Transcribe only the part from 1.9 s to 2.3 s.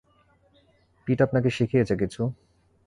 কিছু?